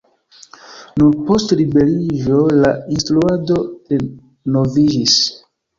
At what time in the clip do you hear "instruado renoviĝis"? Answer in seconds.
2.97-5.25